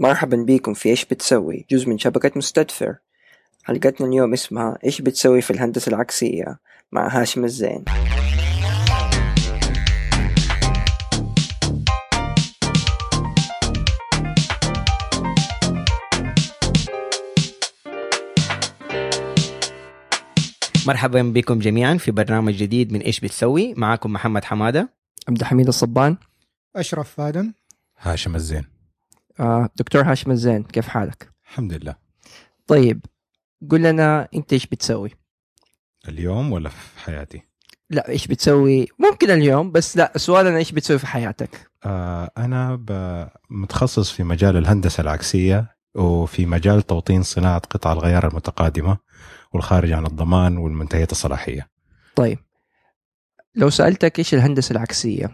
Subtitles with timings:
[0.00, 2.96] مرحبا بكم في إيش بتسوي؟ جزء من شبكة مستدفر.
[3.64, 6.58] حلقتنا اليوم اسمها إيش بتسوي في الهندسة العكسية
[6.92, 7.84] مع هاشم الزين.
[20.86, 23.74] مرحبا بكم جميعا في برنامج جديد من إيش بتسوي.
[23.74, 24.92] معاكم محمد حمادة.
[25.28, 26.16] عبد الحميد الصبان.
[26.76, 27.52] أشرف فادن.
[27.98, 28.77] هاشم الزين.
[29.76, 31.94] دكتور هاشم الزين كيف حالك؟ الحمد لله
[32.66, 33.04] طيب
[33.70, 35.10] قل لنا أنت إيش بتسوي؟
[36.08, 37.42] اليوم ولا في حياتي
[37.90, 43.28] لا إيش بتسوي؟ ممكن اليوم بس لا سؤالنا إيش بتسوي في حياتك؟ آه أنا ب-
[43.50, 48.98] متخصص في مجال الهندسة العكسية وفي مجال توطين صناعة قطع الغيار المتقادمة
[49.52, 51.68] والخارج عن الضمان والمنتهية الصلاحية
[52.16, 52.38] طيب
[53.54, 55.30] لو سألتك إيش الهندسة العكسية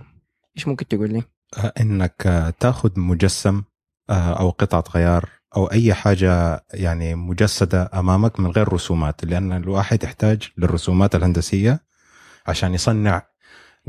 [0.57, 1.23] إيش ممكن تقول لي؟
[1.59, 3.63] آه إنك آه، تاخذ مجسم
[4.11, 10.05] آه أو قطعة غيار أو أي حاجة يعني مجسدة أمامك من غير رسومات لأن الواحد
[10.05, 11.81] يحتاج للرسومات الهندسية
[12.47, 13.23] عشان يصنع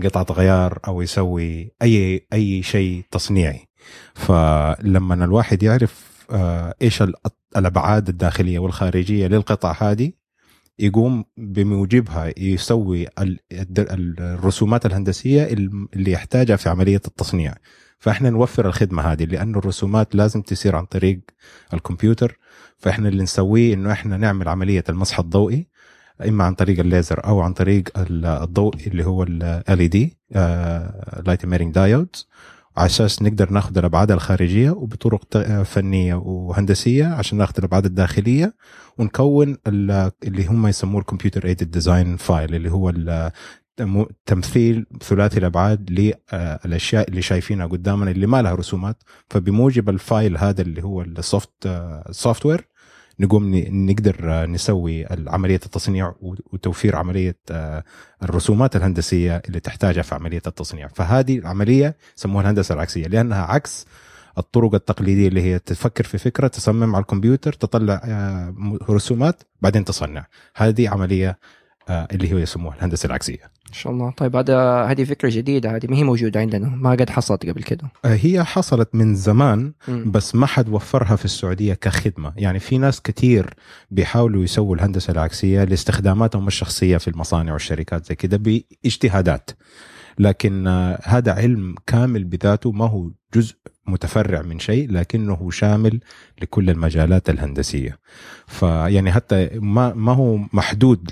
[0.03, 3.67] قطعة غيار أو يسوي أي أي شيء تصنيعي.
[4.13, 7.13] فلما الواحد يعرف آه، إيش ال-
[7.57, 10.11] الأبعاد الداخلية والخارجية للقطع هذه
[10.79, 13.07] يقوم بموجبها يسوي
[14.19, 15.43] الرسومات الهندسية
[15.93, 17.55] اللي يحتاجها في عملية التصنيع.
[17.99, 21.19] فإحنا نوفر الخدمة هذه لأن الرسومات لازم تسير عن طريق
[21.73, 22.37] الكمبيوتر.
[22.77, 25.67] فإحنا اللي نسويه إنه إحنا نعمل عملية المسح الضوئي
[26.27, 30.09] إما عن طريق الليزر أو عن طريق ال- الضوء اللي هو ال LED
[31.25, 32.27] light emitting diodes
[32.77, 38.53] على أساس نقدر ناخذ الأبعاد الخارجية وبطرق فنية وهندسية عشان ناخذ الأبعاد الداخلية
[38.97, 42.89] ونكون ال- اللي هم يسموه ال computer-aided design file اللي هو
[44.25, 49.03] تمثيل ثلاثي الأبعاد للاشياء اللي شايفينها قدامنا اللي ما لها رسومات.
[49.29, 51.69] فبموجب ال file هذا اللي هو ال
[52.11, 52.67] soft software
[53.19, 57.83] نقوم نقدر آه، نسوي عملية التصنيع وتوفير عملية آه،
[58.23, 60.87] الرسومات الهندسية اللي تحتاجها في عملية التصنيع.
[60.87, 63.85] فهذه العملية يسموها الهندسة العكسية لأنها عكس
[64.37, 70.25] الطرق التقليدية اللي هي تفكر في فكرة تصمم على الكمبيوتر تطلع آه، رسومات بعدين تصنع.
[70.55, 71.37] هذه عملية آه،
[71.89, 73.51] اللي هي يسموها الهندسة العكسية.
[73.69, 74.11] إن شاء الله.
[74.17, 76.69] طيب هذا هذه فكرة جديدة هذه ما هي موجودة عندنا.
[76.69, 77.91] ما قد حصلت قبل كده.
[78.05, 79.73] آه، هي حصلت من زمان.
[80.05, 82.33] بس ما حد وفرها في السعودية كخدمة.
[82.37, 83.53] يعني في ناس كتير
[83.91, 89.49] بيحاولوا يسووا الهندسة العكسية لاستخداماتهم الشخصية في المصانع والشركات زي كده بإجتهادات.
[90.19, 93.55] لكن آه، هذا علم كامل بذاته ما هو جزء
[93.87, 95.99] متفرع من شيء لكنه شامل
[96.41, 97.99] لكل المجالات الهندسية
[98.47, 101.09] فيعني حتى ما ما هو محدود.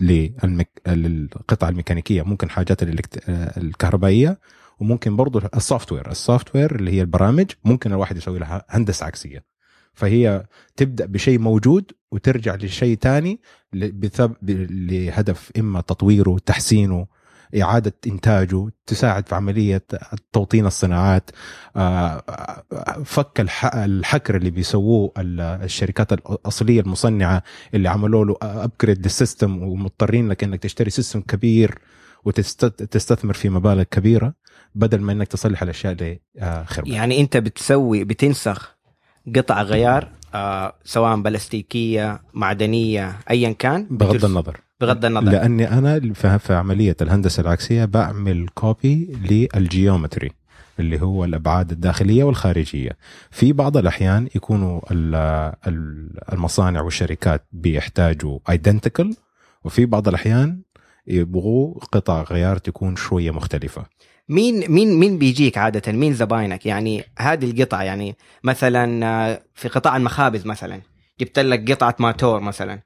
[0.87, 2.83] للقطع الميكانيكية ممكن حاجات.
[2.83, 4.39] آه، الكهربائية
[4.79, 9.43] وممكن برضو ال software ال software اللي هي البرامج ممكن الواحد يسوي لها هندسة عكسية
[9.93, 13.41] فهي تبدأ بشيء موجود وترجع لشيء ثاني
[13.73, 17.07] لهدف إما تطويره تحسينه
[17.61, 19.83] إعادة إنتاجه تساعد في عملية
[20.33, 21.29] توطين الصناعات.
[21.75, 22.23] آه،
[23.05, 23.75] فك الح...
[23.75, 27.43] الحكر اللي بيسووه ال- الشركات الأصلية المصنعة
[27.73, 31.77] اللي عملوا له upgrade لل system ومضطرين لك إنك تشتري system كبير
[32.25, 34.33] وتستثمر في مبالغ كبيرة
[34.75, 36.87] بدل ما إنك تصلح الأشياء اللي آه، خربت.
[36.87, 38.75] يعني أنت بتسوي بتنسخ
[39.35, 44.59] قطع غيار آه سواء بلاستيكية معدنية ايا كان؟ بغض النظر.
[44.85, 45.31] بغض النظر.
[45.31, 49.17] لأني أنا في عملية الهندسة العكسية بعمل copy
[49.55, 50.31] لل geometry
[50.79, 52.91] اللي هو الأبعاد الداخلية والخارجية.
[53.31, 59.15] في بعض الأحيان يكونوا ال- ال- المصانع والشركات بيحتاجوا identical
[59.63, 60.61] وفي بعض الأحيان
[61.07, 63.85] يبغوا قطع غيار تكون شوية مختلفة.
[64.29, 69.97] مين مين مين بيجيك عادة؟ مين زباينك؟ يعني هذه القطعه يعني مثلا آه، في قطاع
[69.97, 70.81] المخابز مثلا
[71.19, 72.79] جبت لك قطعة ماتور مثلا.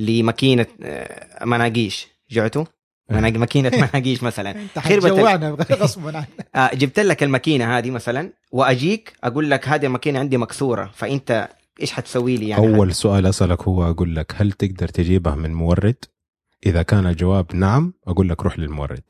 [0.00, 2.08] لماكينة آه، مناقيش.
[2.30, 2.64] جعتوا
[3.10, 4.52] مناق- ماكينة مناقيش مثلا.
[4.78, 5.50] خربت حتجوعنا
[5.82, 6.28] غصبا عنك.
[6.54, 11.48] آه، جبت لك الماكينة هذه مثلا وأجيك أقول لك هذه الماكينة عندي مكسورة فأنت
[11.80, 15.96] إيش حتسوي لي يعني؟ أول سؤال أسألك هو أقول لك هل تقدر تجيبها من مورد؟
[16.66, 19.02] إذا كان الجواب نعم أقول لك روح للمورد.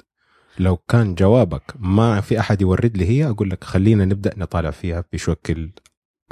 [0.58, 5.04] لو كان جوابك ما في أحد يورد لي هي أقول لك خلينا نبدأ نطالع فيها
[5.12, 5.70] بشكل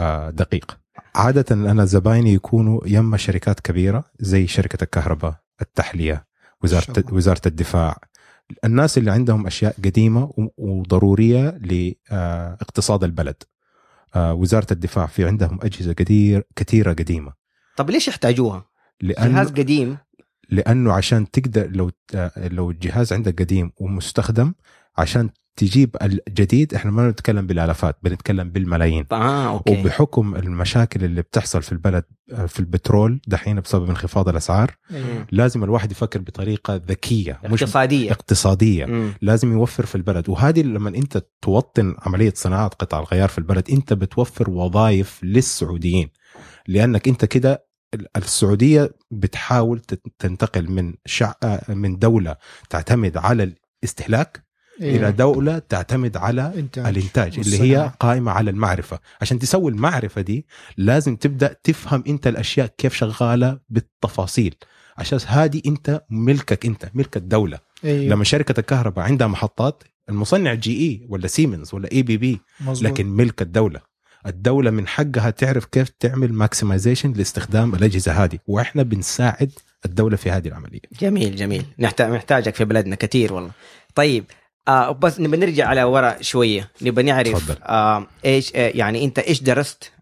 [0.01, 0.79] آه، دقيق.
[1.19, 6.27] عادة أنا زبايني يكونوا يما شركات كبيرة زي شركة الكهرباء التحلية
[6.63, 7.05] وزارة.
[7.13, 7.99] وزارة الدفاع
[8.65, 11.59] الناس اللي عندهم أشياء قديمة وضرورية
[12.11, 13.43] لاقتصاد البلد
[14.15, 17.33] آه، وزارة الدفاع في عندهم أجهزة كثير كثيرة قديمة
[17.77, 18.65] طب ليش يحتاجوها؟
[19.01, 19.97] لأن جهاز قديم
[20.49, 21.91] لأنه عشان تقدر لو
[22.37, 24.55] لو الجهاز عندك قديم ومستخدم
[24.99, 31.63] عشان تجيب الجديد إحنا ما بنتكلم بالآلافات بنتكلم بالملايين آه أوكي وبحكم المشاكل اللي بتحصل
[31.63, 35.27] في البلد آه، في البترول دحين بسبب انخفاض الأسعار أيوة.
[35.33, 39.13] لازم الواحد يفكر بطريقة ذكية مش اقتصادية اقتصادية مم.
[39.23, 43.93] لازم يوفر في البلد وهذه لما أنت توطن عملية صناعة قطع الغيار في البلد أنت
[43.93, 46.09] بتوفر وظائف للسعوديين
[46.69, 49.81] لأنك أنت كده ال- السعودية بتحاول
[50.19, 51.33] تنتقل من شع...
[51.43, 52.37] آه، من دولة
[52.71, 53.53] تعتمد على
[53.83, 54.48] الاستهلاك.
[54.81, 56.87] إلى دولة تعتمد على إنتاج.
[56.87, 57.93] الإنتاج اللي هي.
[58.01, 58.99] قائمة على المعرفة.
[59.21, 60.47] عشان تسوي المعرفة دي
[60.77, 64.55] لازم تبدأ تفهم أنت الأشياء كيف شغالة بالتفاصيل.
[64.99, 68.15] عشان هذه أنت ملكك أنت ملك الدولة أيوة.
[68.15, 72.83] لما شركة الكهرباء عندها محطات المصنع GE ولا سيمنز ولا ABB مظبوط.
[72.83, 73.81] لكن ملك الدولة.
[74.27, 78.39] الدولة من حقها تعرف كيف تعمل maximization لاستخدام الأجهزة هذه.
[78.47, 79.51] وإحنا بنساعد
[79.85, 80.81] الدولة في هذه العملية.
[81.01, 81.65] جميل جميل.
[81.79, 83.51] نحتاج محتاجك في بلدنا كثير والله.
[83.95, 84.25] طيب
[84.69, 86.71] آه بس نبى نرجع على ورا شوية.
[86.83, 87.63] نبى نعرف تفضل.
[87.63, 89.93] آه إيش آه يعني أنت إيش درست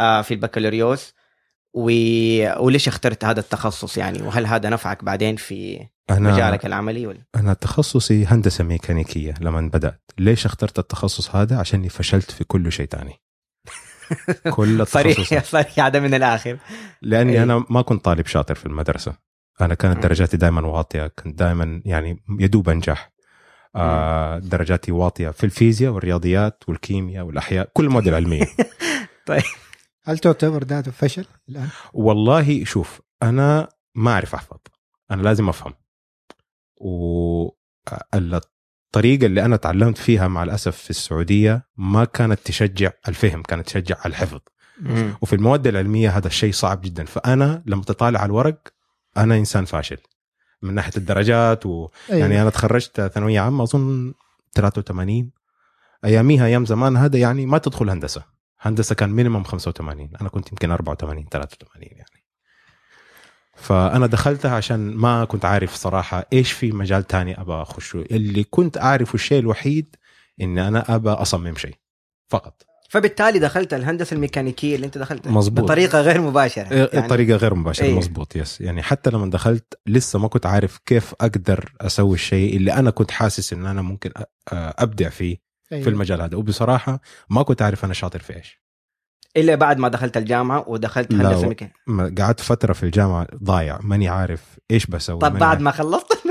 [0.00, 1.14] آه في البكالوريوس؟
[1.74, 1.84] و...
[2.64, 7.52] وليش اخترت هذا التخصص يعني؟ وهل هذا نفعك بعدين في أنا مجالك العملي ولا؟ أنا
[7.54, 10.10] تخصصي هندسة ميكانيكية لما بدأت.
[10.18, 13.20] ليش اخترت التخصص هذا؟ عشاني فشلت في كل شيء تاني.
[14.56, 15.44] كل صريح التخصصات.
[15.64, 16.58] صريح هذا من الآخر.
[17.02, 17.42] لأني أي.
[17.42, 19.14] أنا ما كنت طالب شاطر في المدرسة.
[19.60, 20.02] أنا كانت.
[20.02, 23.12] درجاتي دائما واطية كنت دائما يعني يدوب أنجح.
[23.78, 28.46] آه درجاتي واطية في الفيزياء والرياضيات والكيمياء والأحياء كل المواد العلمية.
[30.08, 34.56] هل تعتبر ذاته فشل الآن؟ والله شوف أنا ما أعرف أحفظ.
[35.10, 35.74] أنا لازم أفهم.
[38.00, 43.96] والطريقة اللي أنا تعلمت فيها مع الأسف في السعودية ما كانت تشجع الفهم كانت تشجع
[44.06, 44.40] الحفظ.
[44.80, 45.14] مم.
[45.22, 47.04] وفي المواد العلمية هذا الشيء صعب جدا.
[47.04, 48.68] فأنا لما تطالع على الورق
[49.16, 49.98] أنا إنسان فاشل.
[50.62, 51.88] من ناحية الدرجات و...
[52.10, 52.20] أيوة.
[52.20, 54.14] يعني أنا تخرجت ثانوية عامة أظن
[54.54, 55.30] 83
[56.04, 58.22] أياميها أيام زمان هذا يعني ما تدخل هندسة.
[58.60, 62.24] هندسة كان مينيمم 85 أنا كنت يمكن 84 83 يعني.
[63.56, 68.78] فأنا دخلتها عشان ما كنت عارف صراحة إيش في مجال تاني ابى اخشه اللي كنت
[68.78, 69.96] أعرفه الشيء الوحيد
[70.40, 71.74] إن أنا ابى أصمم شيء
[72.28, 72.67] فقط.
[72.88, 75.64] فبالتالي دخلت الهندسة الميكانيكية اللي انت دخلتها مظبوط.
[75.64, 77.98] بطريقة غير مباشرة يعني طريقة غير مباشرة إيه.
[77.98, 82.72] مزبوط يس يعني حتى لما دخلت لسه ما كنت عارف كيف أقدر أسوي الشيء اللي
[82.72, 84.10] أنا كنت حاسس إن أنا ممكن
[84.52, 85.36] أبدع فيه
[85.72, 85.84] أيوة.
[85.84, 87.00] في المجال هذا وبصراحة
[87.30, 88.62] ما كنت عارف أنا شاطر في إيش
[89.36, 94.58] إلا بعد ما دخلت الجامعة ودخلت هندسة ميكانيكية قعدت فترة في الجامعة ضايع ماني عارف
[94.70, 95.60] إيش بسوي طب بعد عارف.
[95.60, 96.12] ما خلصت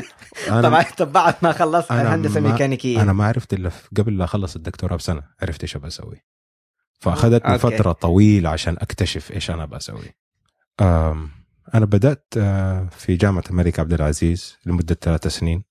[0.48, 4.56] أنا طبعا طب بعد ما خلصت الهندسة الميكانيكية أنا ما عرفت إلا قبل لا أخلص
[4.56, 6.24] الدكتوراه بسنة عرفت إيش ابى أسوي
[7.00, 7.78] فأخذتني أوكي.
[7.78, 10.16] فترة طويلة عشان أكتشف إيش أنا بسوي.
[11.74, 15.64] أنا بدأت آه، في جامعة الملك عبد العزيز لمدة ثلاث سنين.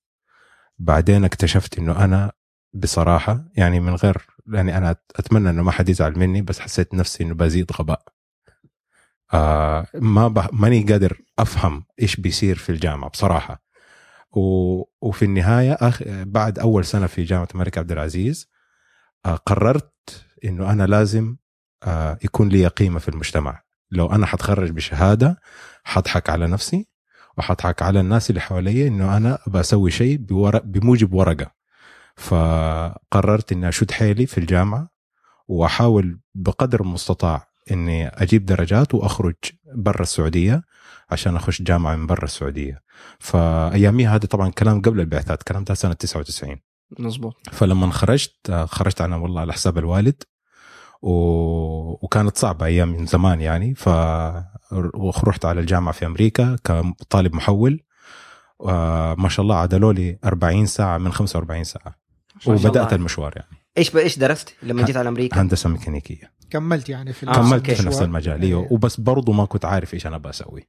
[0.78, 2.32] بعدين اكتشفت إنه أنا
[2.72, 7.24] بصراحة يعني من غير يعني أنا أتمنى إنه ما حد يزعل مني بس حسيت نفسي
[7.24, 8.02] إنه بزيد غباء.
[9.34, 10.48] آه ما ب...
[10.52, 13.62] ماني قادر أفهم إيش بيصير في الجامعة بصراحة.
[14.32, 14.40] و...
[15.00, 16.02] وفي النهاية أخ...
[16.06, 18.50] بعد أول سنة في جامعة الملك عبد العزيز
[19.26, 21.36] آه قررت إنه أنا لازم
[21.82, 23.62] آه يكون لي قيمه في المجتمع.
[23.90, 25.40] لو أنا حتخرج بشهادة
[25.84, 26.88] حضحك على نفسي
[27.38, 31.50] وحضحك على الناس اللي حواليا إنه أنا بسوي شيء بورق بموجب ورقة.
[32.16, 34.88] فقررت إني أشد حيلي في الجامعة
[35.48, 39.34] وأحاول بقدر المستطاع إني أجيب درجات وأخرج
[39.74, 40.62] برا السعودية
[41.10, 42.82] عشان أخش جامعة من برا السعودية.
[43.20, 46.56] فأياميها هذا طبعا كلام قبل البعثات كلام ده سنة 99
[46.98, 47.34] مظبوط.
[47.52, 50.22] فلما خرجت آه، خرجت أنا والله على حساب الوالد
[51.02, 51.10] و...
[52.04, 53.74] وكانت صعبة أيام من زمان يعني.
[53.74, 53.88] ف
[54.94, 57.80] ورحت على الجامعة في أمريكا كطالب محول.
[58.58, 61.94] وما شاء الله عدلوا لي 40 ساعة من 45 ساعة.
[62.34, 62.94] ما شاء وبدأت الله.
[62.94, 63.62] المشوار يعني.
[63.78, 63.96] إيش ب...
[63.96, 66.32] إيش درست لما جيت على أمريكا؟ هندسة ميكانيكية.
[66.50, 67.86] كملت يعني في آه، نفس كملت في.
[67.86, 68.42] نفس المجال.
[68.42, 68.72] أيوه.
[68.72, 70.68] وبس برضو ما كنت عارف إيش أنا بسوي.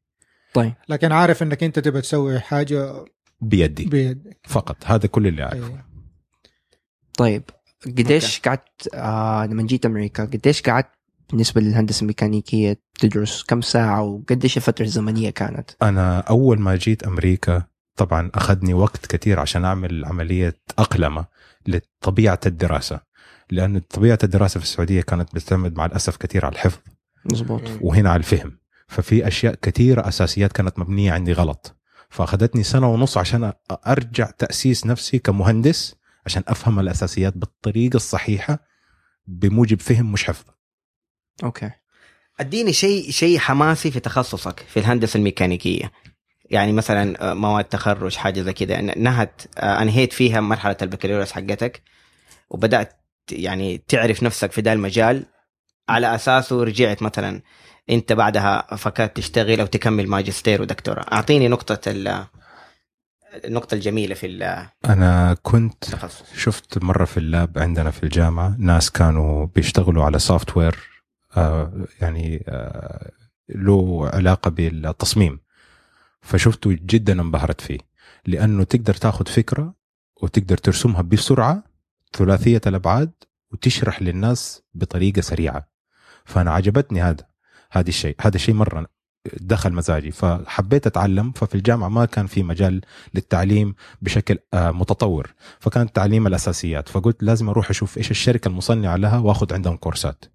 [0.53, 0.73] طيب.
[0.89, 3.05] لكن عارف إنك أنت تبى تسوي حاجة
[3.41, 3.85] بيدي.
[3.85, 4.39] بيدك.
[4.47, 4.77] فقط.
[4.85, 5.55] هذا كل اللي أعرفه.
[5.55, 5.86] أيوة.
[7.17, 7.43] طيب
[7.85, 10.87] قديش قعدت آه لما جيت أمريكا قديش قعدت
[11.29, 17.63] بالنسبة للهندسة الميكانيكية تدرس؟ كم ساعة؟ وقديش الفترة الزمنية كانت؟ أنا أول ما جيت أمريكا
[17.95, 21.25] طبعا أخذني وقت كثير عشان أعمل عملية أقلمة
[21.67, 22.99] لطبيعة الدراسة
[23.51, 26.79] لأن طبيعة الدراسة في السعودية كانت بتعتمد مع الأسف كثير على الحفظ
[27.25, 28.57] مزبوط وهنا على الفهم.
[28.87, 31.75] ففي أشياء كثيرة أساسيات كانت مبنية عندي غلط.
[32.09, 33.53] فأخذتني سنة ونص عشان
[33.87, 35.95] أرجع تأسيس نفسي كمهندس
[36.27, 38.59] عشان أفهم الأساسيات بالطريقة الصحيحة
[39.27, 40.45] بموجب فهم مش حفظ.
[41.43, 41.71] أوكي.
[42.39, 45.91] أديني شيء شيء حماسي في تخصصك في الهندسة الميكانيكية.
[46.49, 51.81] يعني مثلا آه، مواد تخرج حاجة زي كذا نهت آه، أنهيت فيها مرحلة البكالوريوس حقتك
[52.49, 55.25] وبدأت يعني تعرف نفسك في ذا المجال.
[55.89, 57.41] على أساسه رجعت مثلا
[57.89, 61.05] أنت بعدها فكرت تشتغل أو تكمل ماجستير ودكتوراه.
[61.13, 62.25] أعطيني نقطة ال-
[63.45, 64.27] النقطة الجميلة في
[64.85, 66.33] أنا كنت التخصص.
[66.35, 71.03] شفت مرة في ال lab عندنا في الجامعة ناس كانوا بيشتغلوا على software
[71.37, 73.11] آه يعني آه
[73.49, 75.39] له علاقة بالتصميم.
[76.21, 77.79] فشفته جدا انبهرت فيه
[78.25, 79.73] لأنه تقدر تاخذ فكرة
[80.21, 81.63] وتقدر ترسمها بسرعة
[82.13, 83.11] ثلاثية الأبعاد
[83.51, 85.67] وتشرح للناس بطريقة سريعة.
[86.25, 87.27] فأنا عجبتني هذا
[87.71, 88.87] هذا الشيء هذا الشيء مرة
[89.41, 90.11] دخل مزاجي.
[90.11, 92.81] فحبيت أتعلم ففي الجامعة ما كان في مجال
[93.13, 95.33] للتعليم بشكل آه، متطور.
[95.59, 96.89] فكان تعليم الأساسيات.
[96.89, 100.25] فقلت لازم أروح أشوف إيش الشركة المصنعة لها وأخذ عندهم كورسات.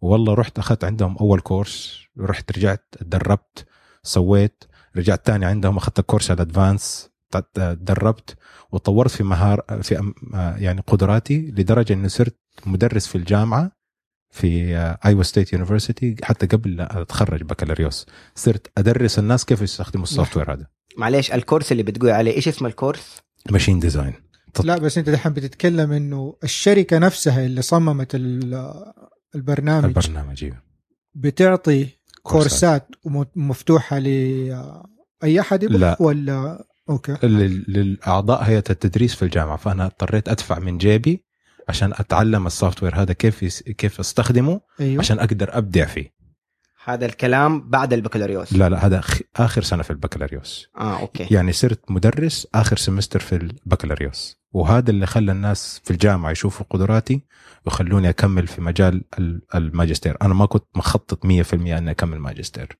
[0.00, 3.66] والله رحت أخذت عندهم أول كورس رحت رجعت تدربت
[4.02, 4.64] سويت.
[4.96, 7.10] رجعت تاني عندهم أخذت كورس ال advanced
[7.54, 8.36] تدربت.
[8.72, 13.76] وطورت في مهار في آه، يعني قدراتي لدرجة إني صرت مدرس في الجامعة.
[14.36, 14.74] في
[15.06, 20.52] Iowa State University حتى قبل لا أتخرج بكالوريوس صرت أدرس الناس كيف يستخدموا ال software
[20.52, 20.66] هذا.
[20.98, 23.16] معليش الكورس اللي بتقول عليه إيش اسم الكورس؟
[23.50, 24.12] machine design
[24.64, 28.84] لا بس أنت دحين بتتكلم إنه الشركة نفسها اللي صممت ال-
[29.34, 30.62] البرنامج البرنامج أيوه.
[31.14, 31.88] بتعطي
[32.22, 32.88] كورسات.
[33.04, 35.96] ومفتوحه لاي أحد لا.
[36.00, 37.16] ولا أوكي.
[37.22, 39.56] لل- للأعضاء هيئة التدريس في الجامعة.
[39.56, 41.24] فأنا اضطريت أدفع من جيبي
[41.68, 43.62] عشان أتعلم ال software هذا كيف.
[43.62, 44.98] كيف أستخدمه أيوه.
[45.00, 46.16] عشان أقدر أبدع فيه.
[46.84, 48.52] هذا الكلام بعد البكالوريوس.
[48.52, 49.02] لا لا هذا
[49.36, 50.68] آخر سنة في البكالوريوس.
[50.78, 51.34] آه أوكي.
[51.34, 54.36] يعني صرت مدرس آخر semester في البكالوريوس.
[54.52, 57.24] وهذا اللي خلى الناس في الجامعة يشوفوا قدراتي
[57.66, 60.16] ويخلوني أكمل في مجال ال- الماجستير.
[60.22, 62.78] أنا ما كنت مخطط 100% إني أكمل ماجستير.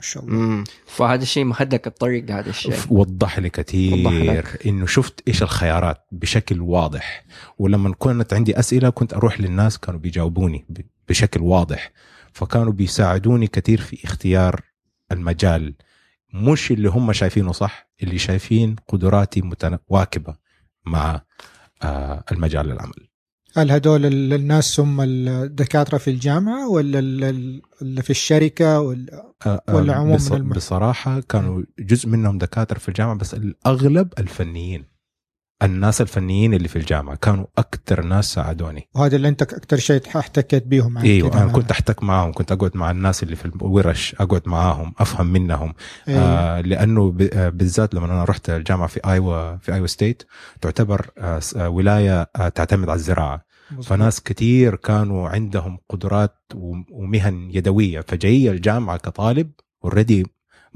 [0.00, 0.34] ما شاء الله.
[0.36, 2.74] امم فهذا الشيء مهدك الطريق لهذا الشيء.
[2.90, 4.66] وضح لي كثير وضح لك.
[4.66, 7.24] إنه شفت إيش الخيارات بشكل واضح.
[7.58, 11.92] ولما كانت عندي أسئلة كنت أروح للناس كانوا بيجاوبوني ب- بشكل واضح.
[12.32, 14.60] فكانوا بيساعدوني كثير في اختيار
[15.12, 15.74] المجال.
[16.34, 20.36] مش اللي هم شايفينه صح اللي شايفين قدراتي متواكبه
[20.86, 21.22] مع
[21.82, 23.08] آه، المجال العمل.
[23.56, 29.32] هل هدول ال- الناس هم الدكاترة في الجامعة ولا ال- ال- اللي في الشركة ولا
[29.46, 34.08] آه، آه، ولا عموم بص- من بصراحة كانوا جزء منهم دكاترة في الجامعة بس الأغلب
[34.18, 34.84] الفنيين.
[35.62, 38.88] الناس الفنيين اللي في الجامعة كانوا أكثر ناس ساعدوني.
[38.94, 42.76] وهذا اللي أنت أكثر شيء احتكيت بيهم إيوه كده أنا كنت أحتك معاهم كنت أقعد
[42.76, 45.74] مع الناس اللي في الورش أقعد معاهم أفهم منهم.
[46.08, 46.20] أيوة.
[46.20, 50.22] آه لأنه آه، بالذات لما أنا رحت الجامعة في ايوا في Iowa State
[50.60, 53.44] تعتبر آه آه، ولاية آه تعتمد على الزراعة.
[53.70, 53.84] مظبوط.
[53.86, 56.34] فناس كتير كانوا عندهم قدرات
[56.90, 58.00] ومهن يدوية.
[58.00, 59.50] فجاي الجامعة كطالب
[59.84, 60.26] already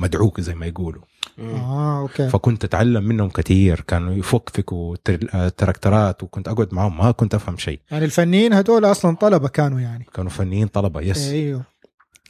[0.02, 1.02] مدعوك زي ما يقولوا.
[1.38, 2.28] آه أوكي.
[2.28, 4.97] فكنت أتعلم منهم كثير كانوا يفكفكوا
[5.35, 7.80] آه، تراكترات وكنت أقعد معهم ما كنت أفهم شيء.
[7.90, 10.06] يعني الفنيين هدول أصلا طلبة كانوا يعني.
[10.14, 11.62] كانوا فنيين طلبة yes أيوه.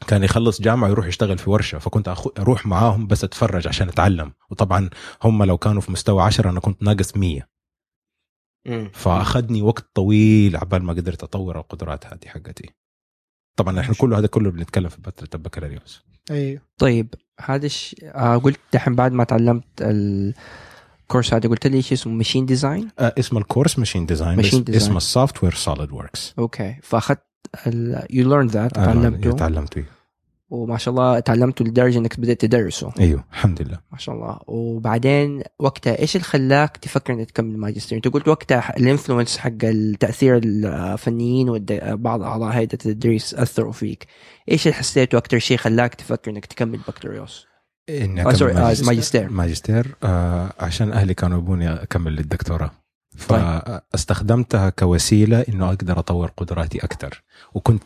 [0.06, 4.32] كان يخلص جامعة يروح يشتغل في ورشة فكنت أخو أروح معاهم بس أتفرج عشان أتعلم.
[4.50, 4.90] وطبعا
[5.22, 7.48] هم لو كانوا في مستوى 10 أنا كنت ناقص 100
[8.66, 8.90] مم.
[8.94, 12.70] فأخذني وقت طويل عبال ما قدرت أطور القدرات هذه حقتي.
[13.56, 17.96] طبعا إحنا كله هذا كله بنتكلم في فتره البكالوريوس أيوه طيب هذا الش...
[18.02, 23.14] آه قلت دحين بعد ما تعلمت الكورس هذا قلت لي إيش اسمه؟ machine design آه
[23.18, 24.40] اسم الكورس machine design.
[24.40, 27.22] اسمه ال software SolidWorks أوكي فأخذت
[27.66, 28.02] ال...
[28.12, 29.32] you learned that تعلمته.
[29.32, 29.84] تعلمته.
[30.52, 32.92] وما شاء الله تعلمته لدرجه إنك بدأت تدرسه.
[33.00, 33.80] أيوه الحمد لله.
[33.92, 34.38] ما شاء الله.
[34.46, 39.50] وبعدين وقتها إيش اللي خلاك تفكر إنك تكمل ماجستير؟ أنت قلت وقتها ال influence حق
[39.64, 44.06] التأثير الفنيين وبعض أعضاء هيئة التدريس أثروا فيك.
[44.50, 47.46] إيش اللي حسيته أكثر شيء خلاك تفكر إنك تكمل بكالوريوس؟
[47.88, 48.86] إني آه sorry آه ماجستير.
[48.86, 49.30] ماجستير.
[49.30, 52.70] ماجستير آه عشان أهلي كانوا يبوني أكمل للدكتوراه.
[53.16, 57.22] فاستخدمتها كوسيلة إنه أقدر أطور قدراتي أكثر
[57.54, 57.82] وكنت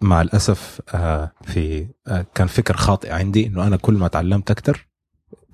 [0.00, 4.88] مع الأسف آه في آه كان فكر خاطئ عندي إنه أنا كل ما تعلمت أكثر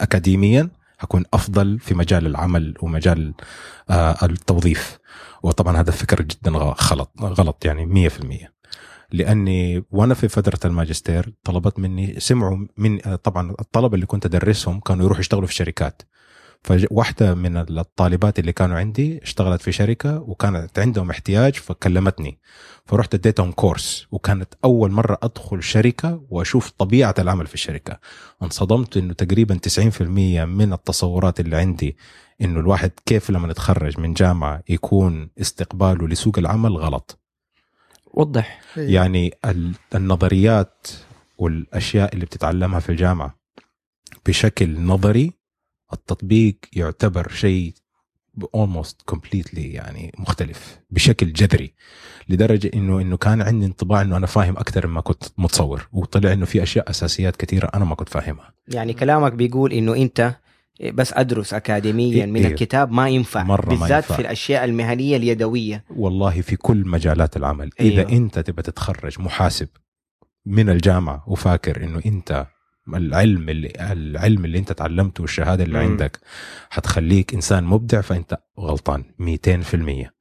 [0.00, 3.34] اكاديميا هكون أفضل في مجال العمل ومجال
[3.90, 4.98] آه التوظيف.
[5.42, 8.48] وطبعا هذا فكر جدا غلط غلط يعني 100%
[9.12, 15.04] لأني وأنا في فترة الماجستير طلبت مني سمعوا من طبعا الطلبة اللي كنت أدرسهم كانوا
[15.04, 16.02] يروحوا يشتغلوا في شركات.
[16.62, 22.38] فواحدة من الطالبات اللي كانوا عندي اشتغلت في شركة وكانت عندهم احتياج فكلمتني.
[22.86, 27.98] فرحت اديتهم كورس وكانت أول مرة أدخل شركة وأشوف طبيعة العمل في الشركة.
[28.42, 30.00] انصدمت إنه تقريبا 90%
[30.44, 31.96] من التصورات اللي عندي
[32.40, 37.18] إنه الواحد كيف لما يتخرج من جامعة يكون استقباله لسوق العمل غلط.
[38.14, 38.60] وضح.
[38.76, 38.90] أيوة.
[38.90, 40.86] يعني ال- النظريات
[41.38, 43.36] والأشياء اللي بتتعلمها في الجامعة
[44.26, 45.32] بشكل نظري
[45.92, 47.74] التطبيق يعتبر شيء
[48.56, 51.74] almost completely يعني مختلف بشكل جذري
[52.28, 56.46] لدرجة إنه إنه كان عندي انطباع إنه أنا فاهم أكثر مما كنت متصور وطلع إنه
[56.46, 60.34] في أشياء أساسيات كثيرة أنا ما كنت فاهمها يعني كلامك بيقول إنه أنت
[60.94, 62.46] بس أدرس اكاديميا من إيه.
[62.46, 64.14] الكتاب ما ينفع مرة ما بالذات ينفع.
[64.14, 67.70] في الأشياء المهنية اليدوية والله في كل مجالات العمل.
[67.80, 68.12] إذا أيوة.
[68.12, 69.68] أنت تبى تتخرج محاسب
[70.46, 72.46] من الجامعة وفاكر إنه أنت
[72.94, 75.78] العلم اللي العلم اللي انت تعلمته والشهادة اللي.
[75.78, 76.20] عندك
[76.70, 80.16] حتخليك إنسان مبدع فأنت غلطان 200%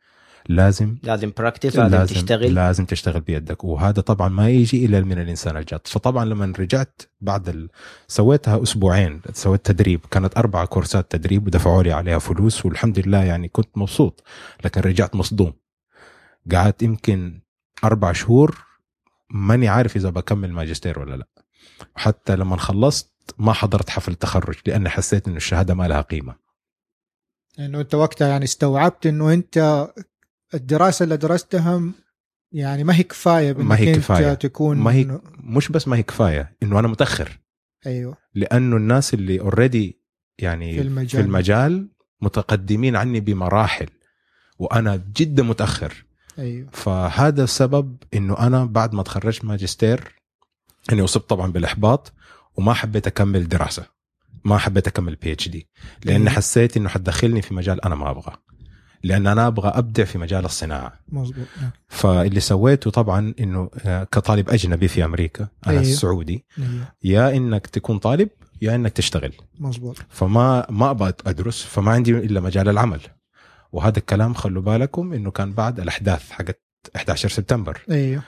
[0.49, 2.53] لازم لازم practice لازم, تشتغل.
[2.53, 3.63] لازم تشتغل بيدك.
[3.63, 5.87] وهذا طبعا ما يجي إلا من الإنسان الجاد.
[5.87, 7.69] فطبعا لما رجعت بعد ال...
[8.07, 9.99] سويتها أسبوعين سويت تدريب.
[10.11, 14.23] كانت أربع كورسات تدريب ودفعوا لي عليها فلوس والحمد لله يعني كنت مبسوط
[14.65, 15.53] لكن رجعت مصدوم.
[16.51, 17.41] قعدت يمكن
[17.83, 18.65] أربع شهور
[19.29, 21.27] ماني عارف إذا بكمل ماجستير ولا لا.
[21.95, 26.35] وحتى لما خلصت ما حضرت حفل التخرج لأني حسيت إنه الشهادة ما لها قيمة.
[27.59, 29.87] انه أنت وقتها يعني استوعبت إنه أنت
[30.53, 31.81] الدراسة اللي درستها
[32.51, 34.33] يعني ما هي كفاية ما هي أنت كفاية.
[34.33, 37.39] تكون ما هي مش بس ما هي كفاية إنه أنا متأخر.
[37.85, 38.17] أيوه.
[38.33, 40.01] لأنه الناس اللي اوريدي
[40.39, 41.09] يعني في المجال.
[41.09, 41.87] في المجال
[42.21, 43.89] متقدمين عني بمراحل
[44.59, 46.05] وأنا جدا متأخر.
[46.39, 46.69] أيوه.
[46.71, 50.15] فهذا السبب إنه أنا بعد ما تخرجت ماجستير
[50.91, 52.13] اني اصبت طبعا بالإحباط
[52.55, 53.85] وما حبيت أكمل دراسة
[54.43, 55.69] ما حبيت أكمل بي اتش دي
[56.03, 56.29] لأني أيوة.
[56.29, 58.33] حسيت إنه حتدخلني في مجال أنا ما أبغى
[59.03, 60.99] لأن أنا أبغى أبدع في مجال الصناعة.
[61.09, 61.71] مظبوط نعم.
[61.87, 65.83] فاللي سويته طبعا إنه آه، كطالب أجنبي في أمريكا أنا أيوه.
[65.83, 66.87] سعودي أيوه.
[67.03, 68.29] يا إنك تكون طالب
[68.61, 69.31] يا إنك تشتغل.
[69.59, 69.97] مظبوط.
[70.09, 72.99] فما ما أبغى أدرس فما عندي إلا مجال العمل.
[73.71, 76.61] وهذا الكلام خلوا بالكم إنه كان بعد الأحداث حقت
[76.95, 77.81] 11 سبتمبر.
[77.91, 78.23] أيوه.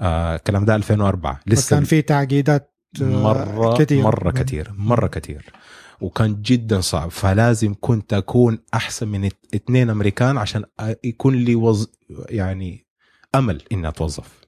[0.00, 4.02] آه الكلام ده 2004 لسه كان في تعقيدات آه، مرة كثير.
[4.02, 5.52] مرة كثير مرة كثير.
[6.00, 7.10] وكان جدا صعب.
[7.10, 10.64] فلازم كنت أكون أحسن من اثنين أمريكان عشان
[11.04, 11.86] يكون لي وظ...
[12.28, 12.86] يعني
[13.34, 14.40] أمل إني أتوظف.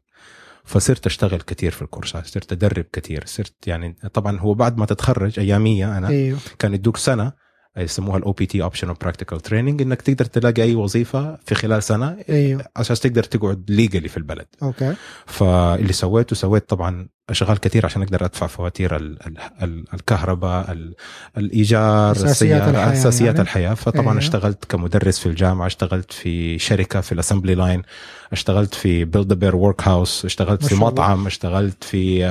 [0.65, 5.39] فصرت أشتغل كثير في الكورسات صرت أدرب كثير صرت يعني طبعا هو بعد ما تتخرج
[5.39, 6.39] أيامية أنا إيوه.
[6.59, 7.33] كان يدوك سنة
[7.77, 12.65] يسموها ال OPT option practical training إنك تقدر تلاقي أي وظيفة في خلال سنة أيوه.
[12.77, 14.47] عشان تقدر تقعد legally في البلد.
[14.63, 14.95] أوكي.
[15.27, 20.95] فاللي سويته سويت طبعا أشغال كثير عشان أقدر أدفع فواتير ال- ال- ال- الكهرباء ال-
[21.39, 23.41] الإيجار أساسيات السيارة الحياة أساسيات يعني.
[23.41, 24.19] الحياة فطبعا أيوه.
[24.19, 27.83] اشتغلت كمدرس في الجامعة اشتغلت في شركة في ال assembly line
[28.33, 30.87] اشتغلت في بيلد بير ورك هاوس اشتغلت في شاء الله.
[30.91, 32.25] مطعم اشتغلت في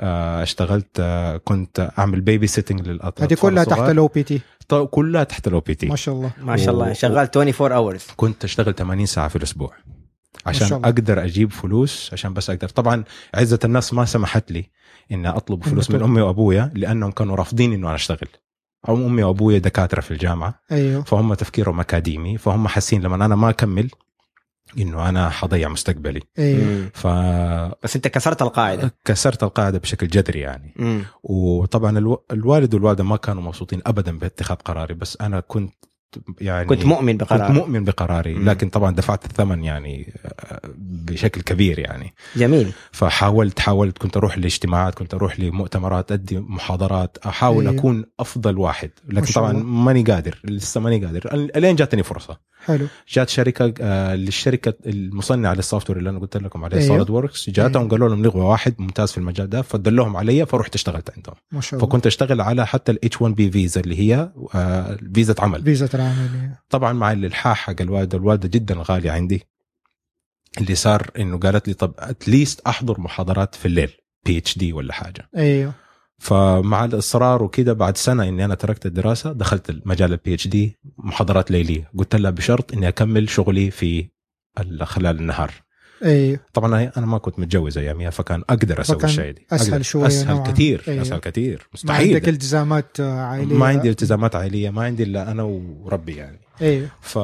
[0.00, 1.00] آه، اشتغلت
[1.44, 3.78] كنت أعمل بيبي سيتنج للأطفال هذه كلها تحت.
[3.80, 4.40] الاو بي تي
[4.90, 8.02] كلها تحت الاو بي تي ما شاء الله ما شاء الله و- شغال 24 اورز
[8.16, 9.72] كنت أشتغل 80 ساعة في الأسبوع
[10.46, 10.84] عشان.
[10.84, 12.68] أقدر أجيب فلوس عشان بس أقدر.
[12.68, 13.04] طبعا
[13.34, 14.70] عزة الناس ما سمحت لي
[15.12, 18.28] إني أطلب فلوس من أمي وأبويا لأنهم كانوا رافضين إنه أنا أشتغل.
[18.88, 20.60] أو أمي وأبويا دكاترة في الجامعة.
[20.72, 21.02] أيوه.
[21.02, 22.38] فهم تفكيرهم أكاديمي.
[22.38, 23.90] فهم حاسين لما أنا ما أكمل
[24.78, 26.20] إنه أنا حضيع مستقبلي.
[26.38, 26.90] أيوه.
[26.94, 28.94] فكسرت بس أنت كسرت القاعدة.
[29.42, 30.74] القاعدة بشكل جذري يعني.
[30.76, 31.04] مم.
[31.22, 32.24] وطبعا ألو...
[32.32, 35.74] الوالد والوالدة ما كانوا مبسوطين ابدا باتخاذ قراري بس أنا كنت
[36.40, 38.50] يعني كنت مؤمن بقرار كنت مؤمن بقراري مم.
[38.50, 44.94] لكن طبعا دفعت الثمن يعني آه، بشكل كبير يعني جميل فحاولت حاولت كنت أروح لاجتماعات
[44.94, 47.70] كنت أروح لمؤتمرات أدي محاضرات أحاول أيوه.
[47.70, 47.80] أيوه.
[47.80, 49.52] أكون أفضل واحد لكن طبعا.
[49.52, 52.86] ماني قادر لسه ماني قادر الين جاتني فرصة حلو.
[53.08, 56.88] جات شركة آه للشركة المصنعة لل software اللي أنا قلت لكم عليه أيوه.
[56.88, 57.90] SolidWorks جاتهم أيوه.
[57.90, 61.34] قالوا لهم نبغى واحد ممتاز في المجال ده فدلوهم علي فرحت اشتغلت عندهم.
[61.52, 61.88] ما شاء الله.
[61.88, 65.62] فكنت أشتغل على حتى ال H1B visa اللي هي آه فيزا عمل.
[65.62, 69.42] فيزا العمل طبعا مع الإلحاح حق الوالده الوالدة جدا غالية عندي
[70.60, 73.90] اللي صار إنه قالت لي طب at least أحضر محاضرات في الليل
[74.26, 75.28] PhD ولا حاجة.
[75.36, 75.72] أيوه.
[76.18, 81.90] فمع الإصرار وكده بعد سنة إني أنا تركت الدراسة دخلت مجال ال PhD محاضرات ليلية.
[81.98, 84.08] قلت لها بشرط إني أكمل شغلي في
[84.60, 85.50] ال- خلال النهار.
[86.04, 89.46] أيوه طبعا أنا ما كنت متجوز أياميها فكان أقدر أسوي فكان الشيء دي.
[89.52, 89.82] أسهل أقدر.
[89.82, 90.52] شوية أسهل نوعاً.
[90.52, 91.02] كثير أيوه.
[91.02, 91.58] أسهل كثير.
[91.58, 92.14] ما مستحيل.
[92.14, 96.38] عندك التزامات عائليه ما عندي التزامات عائليه ما عندي إلا أنا وربي يعني.
[96.62, 97.18] أيوه ف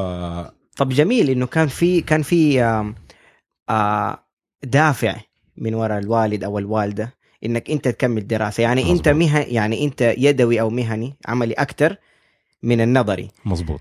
[0.77, 2.63] طب جميل إنه كان في كان في
[3.71, 4.25] آه،
[4.65, 5.17] دافع
[5.57, 7.15] من وراء الوالد أو الوالدة.
[7.45, 8.63] إنك أنت تكمل دراسة.
[8.63, 9.31] يعني أنت مظبوط.
[9.33, 11.97] مه يعني أنت يدوي أو مهني عملي أكثر
[12.63, 13.29] من النظري.
[13.45, 13.81] مظبوط.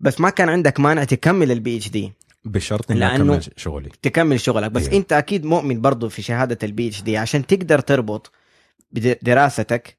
[0.00, 2.12] بس ما كان عندك مانع تكمل ال PhD
[2.44, 3.88] بشرط إني لأنه- أكمل شغلي.
[4.02, 4.70] تكمل شغلك.
[4.70, 4.96] بس أيوه.
[4.96, 8.32] أنت أكيد مؤمن برضو في شهادة ال PhD عشان تقدر تربط
[8.92, 9.98] بدراستك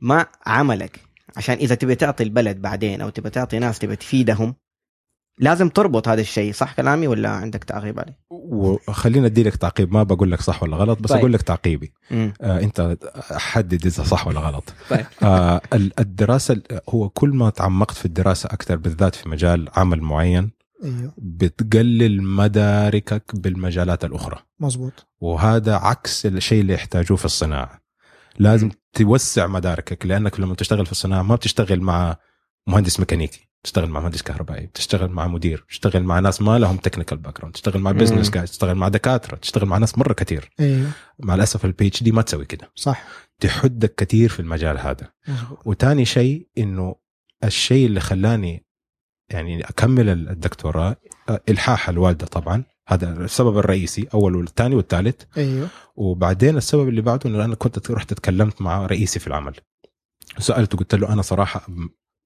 [0.00, 1.00] مع عملك.
[1.36, 4.54] عشان إذا تبي تعطي البلد بعدين أو تبي تعطي ناس تبي تفيدهم
[5.38, 10.02] لازم تربط هذا الشيء صح كلامي ولا عندك تعقيب عليه؟ وخلينا أدي لك تعقيب ما
[10.02, 11.18] بقول لك صح ولا غلط بس طيب.
[11.18, 11.92] أقول لك تعقيبي.
[12.10, 12.32] مم.
[12.40, 12.96] آه أنت
[13.32, 14.72] حدد إذا صح ولا غلط.
[14.90, 15.06] طيب.
[15.22, 20.50] آه ال- الدراسة هو كل ما تعمقت في الدراسة أكثر بالذات في مجال عمل معين
[20.84, 21.12] أيوه.
[21.18, 24.38] بتقلل مداركك بالمجالات الأخرى.
[24.60, 27.80] مزبوط وهذا عكس الشيء اللي يحتاجوه في الصناعة.
[28.38, 32.16] لازم توسع مداركك لأنك لما تشتغل في الصناعة ما بتشتغل مع
[32.66, 33.48] مهندس ميكانيكي.
[33.64, 37.80] تشتغل مع مهندس كهربائي تشتغل مع مدير تشتغل مع ناس ما لهم technical background تشتغل
[37.80, 37.92] مع.
[37.92, 42.12] business guys تشتغل مع دكاترة تشتغل مع ناس مرة كثير أيوه مع الأسف ال PhD
[42.12, 42.72] ما تسوي كده.
[42.74, 43.04] صح.
[43.40, 45.12] تحدك كثير في المجال هذا.
[45.64, 46.94] وتاني شيء إنه
[47.44, 48.66] الشيء اللي خلاني
[49.30, 50.96] يعني أكمل الدكتوراه
[51.28, 52.64] آه، إلحاح الوالدة طبعا.
[52.88, 55.22] هذا السبب الرئيسي أول والثاني والثالث.
[55.36, 55.68] أيوه.
[55.96, 59.54] وبعدين السبب اللي بعده إنه أنا كنت رحت تكلمت مع رئيسي في العمل.
[60.38, 61.66] سألته قلت له أنا صراحة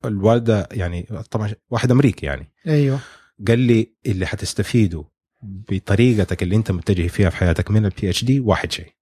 [0.04, 2.52] الوالدة يعني طبعا واحد أمريكي يعني.
[2.66, 2.98] أيوه.
[3.48, 5.04] قال لي اللي حتستفيده
[5.42, 8.92] بطريقتك اللي أنت متجه فيها في حياتك من ال PhD واحد شيء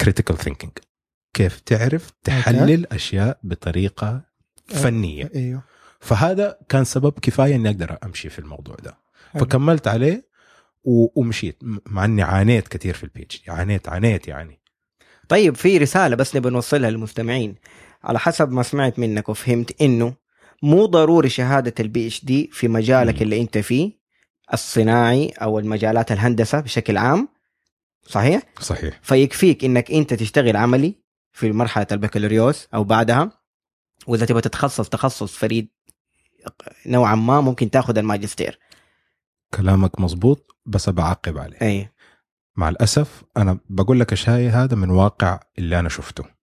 [0.00, 0.72] critical thinking
[1.34, 4.24] كيف تعرف تحلل أشياء بطريقة
[4.66, 5.62] فنية؟ أيوه.
[6.00, 8.98] فهذا كان سبب كفاية إني أقدر أمشي في الموضوع ده.
[9.32, 9.44] حلو.
[9.44, 10.28] فكملت عليه
[10.84, 14.60] و- ومشيت مع إني عانيت كثير في ال PhD عانيت عانيت يعني.
[15.28, 17.54] طيب في رسالة بس نبي نوصلها للمستمعين.
[18.02, 20.14] على حسب ما سمعت منك وفهمت إنه
[20.62, 23.22] مو ضروري شهادة ال PhD في مجالك.
[23.22, 23.92] اللي أنت فيه
[24.52, 27.28] الصناعي أو المجالات الهندسة بشكل عام
[28.06, 29.00] صحيح؟ صحيح.
[29.02, 30.94] فيكفيك إنك أنت تشتغل عملي
[31.32, 33.30] في مرحلة البكالوريوس أو بعدها
[34.06, 35.68] وإذا تبغى تتخصص تخصص فريد
[36.86, 38.58] نوعا ما ممكن تاخذ الماجستير.
[39.54, 41.58] كلامك مزبوط بس بعقب عليه.
[41.62, 41.88] اي
[42.56, 46.33] مع الأسف أنا بقول لك الشيء هذا من واقع اللي أنا شفته.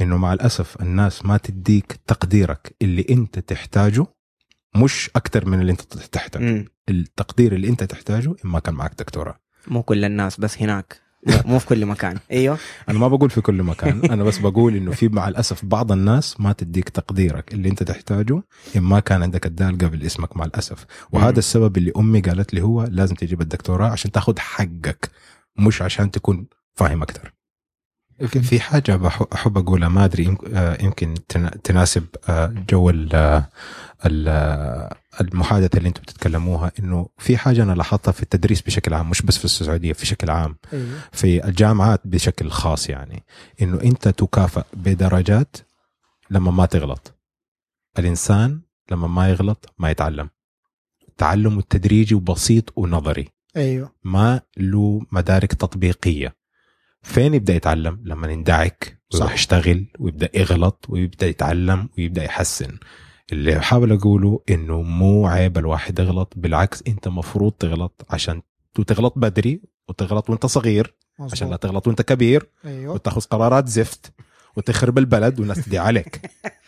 [0.00, 4.06] إنه مع الأسف الناس ما تديك تقديرك اللي أنت تحتاجه
[4.76, 6.42] مش أكثر من اللي أنت تحتاجه.
[6.42, 6.64] مم.
[6.88, 9.38] التقدير اللي أنت تحتاجه اما كان معك دكتوراه.
[9.68, 11.02] مو كل الناس بس هناك.
[11.44, 12.18] مو في كل مكان.
[12.30, 12.58] أيوه.
[12.88, 14.04] أنا ما بقول في كل مكان.
[14.04, 18.42] أنا بس بقول إنه في مع الأسف بعض الناس ما تديك تقديرك اللي أنت تحتاجه
[18.76, 20.86] إن ما كان عندك الدال قبل اسمك مع الأسف.
[21.12, 21.38] وهذا.
[21.38, 25.10] السبب اللي أمي قالت لي هو لازم تجيب الدكتوراه عشان تاخذ حقك
[25.58, 27.32] مش عشان تكون فاهم أكثر
[28.22, 29.00] يمكن- في حاجة
[29.34, 33.48] أحب أقولها ما أدري يمكن- آه، يمكن تنا- تناسب آه، جو آه،
[34.06, 34.88] ال-
[35.20, 39.38] المحادثة اللي أنتم بتتكلموها إنه في حاجة أنا لاحظتها في التدريس بشكل عام مش بس
[39.38, 43.22] في السعودية بشكل عام أيوه في الجامعات بشكل خاص يعني
[43.62, 45.56] إنه أنت تكافئ بدرجات
[46.30, 47.14] لما ما تغلط.
[47.98, 50.30] الإنسان لما ما يغلط ما يتعلم.
[51.08, 53.28] التعلم التدريجي وبسيط ونظري.
[53.56, 53.92] أيوه.
[54.04, 56.34] ما له مدارك تطبيقية.
[57.02, 59.34] فين يبدأ يتعلم لما يندعك ويروح صح.
[59.34, 62.78] يشتغل ويبدأ يغلط ويبدأ يتعلم ويبدأ يحسن
[63.32, 68.42] اللي بحاول أقوله إنه مو عيب الواحد يغلط بالعكس أنت مفروض تغلط عشان
[68.86, 71.62] تغلط بدري وتغلط وأنت صغير عشان لا مزبوط.
[71.62, 74.12] تغلط وأنت كبير أيوه وتاخذ قرارات زفت
[74.56, 76.20] وتخرب البلد والناس تدعي عليك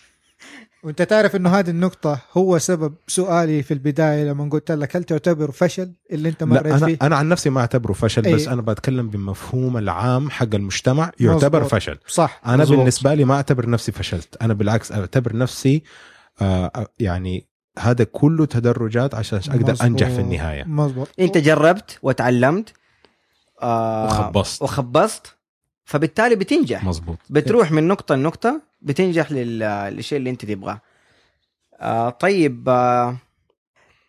[0.85, 5.51] وانت تعرف انه هذه النقطة هو سبب سؤالي في البداية لما قلت لك هل تعتبر
[5.51, 8.35] فشل اللي انت مريت أنا فيه؟ أنا عن نفسي ما أعتبره فشل أي.
[8.35, 11.75] بس أنا بتكلم بمفهوم العام حق المجتمع يعتبر مظبوط.
[11.75, 12.79] فشل صح أنا مظبوط.
[12.79, 15.83] بالنسبة لي ما أعتبر نفسي فشلت أنا بالعكس أعتبر نفسي
[16.43, 19.83] آه يعني هذا كله تدرجات عشان أقدر مظبوط.
[19.83, 22.73] أنجح في النهاية مظبوط أنت جربت وتعلمت
[23.63, 24.63] آه وخبصت.
[24.63, 25.37] وخبصت
[25.85, 30.81] فبالتالي بتنجح مزبوط بتروح من نقطة لنقطة بتنجح لل- للشيء اللي انت تبغاه.
[31.81, 33.17] آه طيب آه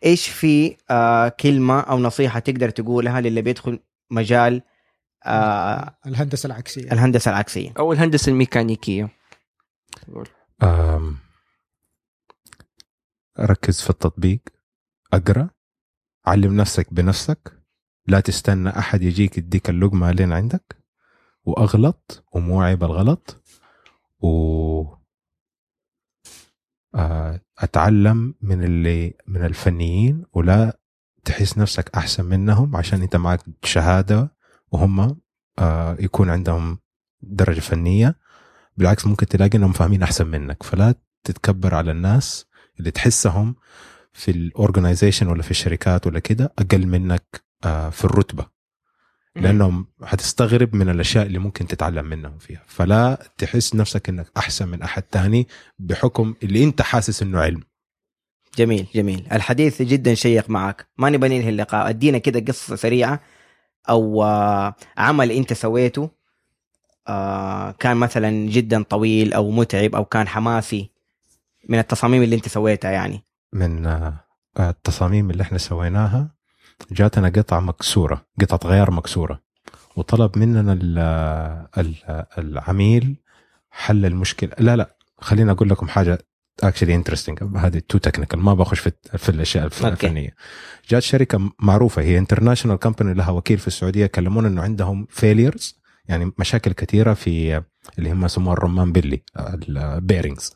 [0.06, 3.80] إيش في آه كلمة أو نصيحة تقدر تقولها للي بيدخل
[4.12, 4.62] مجال
[5.26, 9.10] آه الهندسة العكسية؟ الهندسة العكسية؟ أو الهندسة الميكانيكية.
[10.64, 11.18] آم،
[13.40, 14.40] ركز في التطبيق
[15.14, 15.50] أقرأ
[16.26, 17.62] علم نفسك بنفسك
[18.08, 20.78] لا تستنى أحد يجيك يديك اللقمة لين عندك
[21.44, 23.42] وأغلط ومو عيب الغلط
[24.22, 24.96] و
[26.96, 30.80] آه، أتعلم من اللي من الفنيين ولا
[31.26, 34.36] تحس نفسك أحسن منهم عشان أنت معك شهادة
[34.72, 35.18] وهم
[35.60, 36.80] آه، يكون عندهم
[37.22, 38.16] درجة فنية.
[38.78, 40.64] بالعكس ممكن تلاقي إنهم فاهمين أحسن منك.
[40.64, 42.46] فلا تتكبر على الناس
[42.80, 43.56] اللي تحسهم
[44.14, 48.55] في الاورجنايزيشن ولا في الشركات ولا كده أقل منك آه، في الرتبة.
[49.36, 52.64] لأنهم حتستغرب من الأشياء اللي ممكن تتعلم منهم فيها.
[52.68, 55.48] فلا تحس نفسك إنك أحسن من أحد تاني
[55.80, 57.64] بحكم اللي أنت حاسس إنه علم.
[58.58, 59.28] جميل جميل.
[59.32, 60.88] الحديث جدا شيق معك.
[60.98, 61.90] ما نبغى ننهي اللقاء.
[61.90, 63.20] أدينا كده قصة سريعة
[63.90, 66.10] أو آه عمل أنت سويته
[67.08, 70.92] آه كان مثلا جدا طويل أو متعب أو كان حماسي
[71.70, 73.24] من التصاميم اللي أنت سويتها يعني.
[73.54, 74.26] من آه،
[74.60, 76.35] التصاميم اللي إحنا سويناها.
[76.92, 79.42] جاتنا قطعة مكسورة قطعة غيار مكسورة.
[79.96, 80.98] وطلب مننا ال
[81.78, 81.96] ال
[82.38, 83.16] العميل
[83.72, 84.52] حل المشكلة.
[84.60, 86.20] لا لا خليني أقول لكم حاجة
[86.64, 89.66] actually interesting هذه too technical ما بخش في في الأشياء.
[89.66, 90.36] الفنية.
[90.90, 96.32] جات شركة معروفة هي international company لها وكيل في السعودية كلمونا إنه عندهم failures يعني
[96.40, 97.64] مشاكل كثيرة في
[98.00, 99.22] اللي هم يسموها الرمان بلي
[99.70, 100.54] ال bearings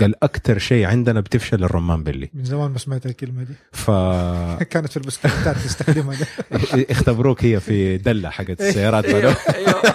[0.00, 3.54] قال أكثر شيء عندنا بتفشل الرمان بلي من زمان ما سمعت الكلمة دي.
[3.72, 3.90] ف
[4.72, 6.16] كانت في البسكليتات تستخدمها.
[6.90, 9.04] اختبروك هي في دلة حقت السيارات.
[9.04, 9.36] أيوه.
[9.54, 9.82] أيوه.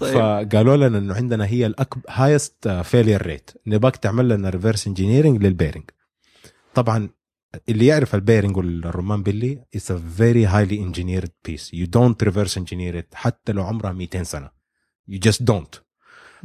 [0.00, 5.42] طيب فقالوا لنا إنه عندنا هي الاكبر highest failure rate نبغاك تعمل لنا reverse engineering
[5.42, 5.84] لل bearing
[6.74, 7.08] طبعا
[7.68, 12.58] اللي يعرف ال bearing والرمان بيلي it's a very highly engineered piece you don't reverse
[12.58, 14.50] engineer حتى لو عمرها 200 سنة.
[15.08, 15.74] you just don't.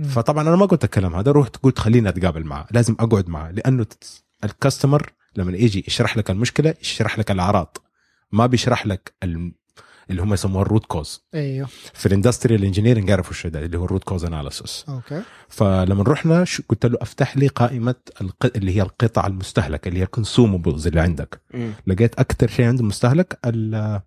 [0.04, 3.86] فطبعا أنا ما قلت الكلام هذا رحت قلت خليني أتقابل معاه لازم أقعد معاه لأنه
[4.44, 7.78] ال customer لما يجي يشرح لك المشكلة يشرح لك الأعراض.
[8.32, 9.14] ما بيشرح لك
[10.10, 13.78] اللي هم يسموها ال root cause أيوه في ال industrial engineering يعرفوا الشيء ده اللي
[13.78, 18.52] هو ال root cause analysis okay فلما رحنا شو- قلت له افتح لي قائمة الق...
[18.56, 21.72] اللي هي القطع المستهلكه اللي هي ال consumables اللي عندك مم.
[21.88, 24.02] لقيت أكثر شيء عنده مستهلك ال-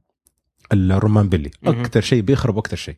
[0.72, 1.80] الرمان بلي مهم.
[1.80, 2.96] أكثر شيء بيخرب أكثر شيء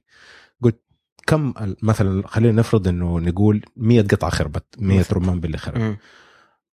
[0.63, 0.81] قلت
[1.27, 5.19] كم ال- مثلا خلينا نفرض إنه نقول 100 قطعة خربت 100 مثلاً.
[5.19, 5.97] رمان بلي خرب.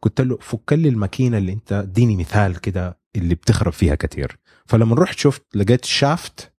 [0.01, 4.95] قلت له فك لي الماكينة اللي أنت اديني مثال كده اللي بتخرب فيها كثير فلما
[4.95, 6.51] رحت شفت لقيت shaft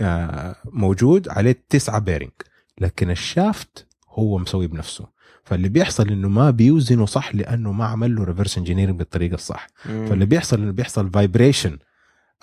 [0.00, 2.30] آه، موجود عليه تسعة bearing
[2.78, 5.06] لكن ال shaft هو مسوي بنفسه.
[5.44, 9.66] فاللي بيحصل إنه ما بيوزنه صح لأنه ما عمل له reverse engineering بالطريقة الصح.
[9.86, 10.06] مم.
[10.06, 11.78] فاللي بيحصل إنه بيحصل vibration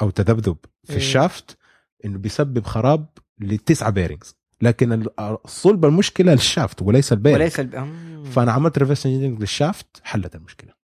[0.01, 0.97] أو تذبذب في إيه.
[0.97, 1.57] ال shaft
[2.05, 3.07] إنه بيسبب خراب
[3.39, 5.05] للتسعة bearings لكن
[5.45, 7.75] صلب المشكلة ال shaft وليس ال bearing وليس الب...
[7.75, 8.23] مم.
[8.23, 10.78] فأنا عملت reverse engineering لل shaft حلت المشكلة.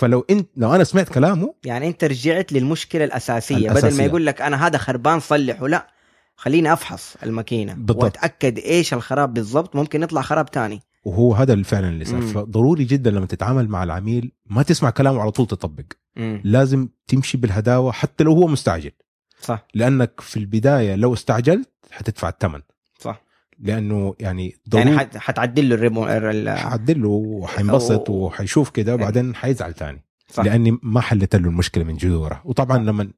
[0.00, 3.98] فلو انت لو أنا سمعت كلامه يعني أنت رجعت للمشكلة الأساسية, بدل الأساسية.
[3.98, 5.86] ما يقول لك أنا هذا خربان صلحه لا.
[6.36, 8.02] خليني أفحص الماكينة بالضبط.
[8.02, 9.76] وأتأكد إيش الخراب بالضبط.
[9.76, 10.80] ممكن يطلع خراب تاني.
[11.04, 12.22] وهو هذا اللي فعلا اللي صار.
[12.22, 15.84] فضروري جدا لما تتعامل مع العميل ما تسمع كلامه على طول تطبق.
[16.16, 16.40] مم.
[16.44, 18.92] لازم تمشي بالهداوة حتى لو هو مستعجل.
[19.40, 19.66] صح.
[19.74, 22.60] لأنك في البداية لو استعجلت حتدفع الثمن
[23.60, 28.94] لأنه يعني ضروري يعني حت- حتعدل له الريمو ال- حعدل له وحينبسط أو- وحيشوف كده
[28.94, 30.04] وبعدين حيزعل تاني.
[30.32, 30.44] صح.
[30.44, 33.10] لأني ما حليت له المشكلة من جذورها وطبعا لما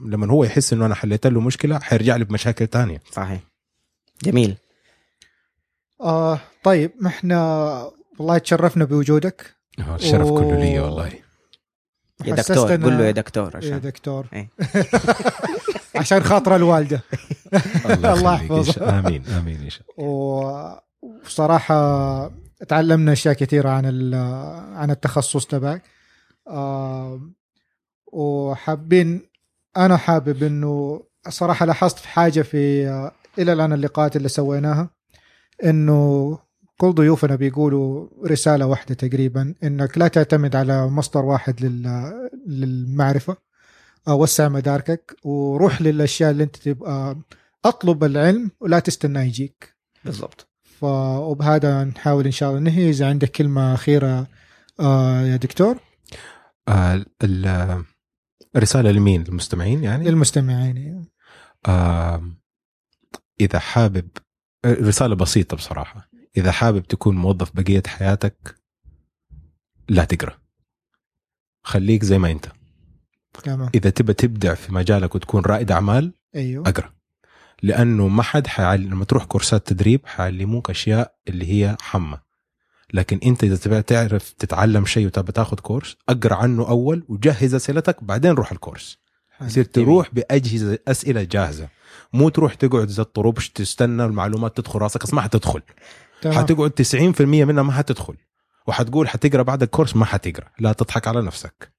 [0.00, 3.02] لما هو يحس إنه أنا حليت له مشكلة حيرجع لي بمشاكل تانية.
[3.12, 3.40] صحيح.
[4.24, 4.56] جميل.
[6.00, 7.38] آه طيب إحنا
[8.18, 9.54] والله تشرفنا بوجودك.
[9.94, 10.80] الشرف كله لي.
[10.80, 11.12] والله.
[12.24, 14.26] يا دكتور قول له يا دكتور يا عشان دكتور.
[14.32, 14.48] إيه.
[15.96, 17.02] عشان خاطر الوالدة
[17.86, 18.50] الله يخليك.
[18.50, 18.58] يحفظه.
[18.58, 20.78] إن شاء- آمين آمين إن شاء الله و-
[21.24, 22.30] وصراحة
[22.68, 24.14] تعلمنا أشياء كثيرة عن
[24.74, 25.82] عن التخصص تبعك
[26.48, 27.20] آه،
[28.12, 29.20] وحابين
[29.76, 34.90] أنا حابب إنه صراحة لاحظت في حاجة في آه، إلى الآن اللقاءات اللي سويناها
[35.64, 36.38] إنه
[36.78, 43.45] كل ضيوفنا بيقولوا رسالة واحدة تقريبا إنك لا تعتمد على مصدر واحد لل- للمعرفة آه،
[44.14, 47.16] وسع مداركك وروح للأشياء اللي أنت تبقى
[47.64, 49.76] أطلب العلم ولا تستنى يجيك.
[50.04, 50.48] بالضبط.
[50.62, 52.90] ف وبهذا نحاول إن شاء الله ننهي.
[52.90, 54.26] إذا عندك كلمة أخيرة
[54.80, 55.78] آه يا دكتور؟
[56.68, 57.84] آه ال-
[58.56, 61.06] الرساله لمين؟ المستمعين يعني؟ للمستمعين
[61.66, 62.30] آه
[63.40, 64.08] إذا حابب
[64.66, 66.08] رسالة بسيطة بصراحة.
[66.36, 68.60] إذا حابب تكون موظف بقية حياتك
[69.88, 70.38] لا تقرأ.
[71.62, 72.46] خليك زي ما أنت.
[73.42, 76.68] تمام إذا تبى تبدع في مجالك وتكون رائد أعمال أيوه.
[76.68, 76.92] أقرأ.
[77.62, 82.18] لأنه ما حد حيعلم لما تروح كورسات تدريب حيعلموك أشياء اللي هي حمى.
[82.94, 88.04] لكن أنت إذا تبغى تعرف تتعلم شيء وتبغى تاخذ كورس أقرأ عنه أول وجهز أسئلتك
[88.04, 88.98] بعدين روح الكورس.
[89.40, 91.68] يصير تروح بأجهزة أسئلة جاهزة.
[92.12, 95.62] مو تروح تقعد زي الطربش تستنى المعلومات تدخل راسك أصل ما حتدخل.
[96.22, 96.38] تمام.
[96.38, 98.14] حتقعد 90% منها ما حتدخل.
[98.66, 100.48] وحتقول حتقرأ بعد الكورس ما حتقرأ.
[100.58, 101.75] لا تضحك على نفسك.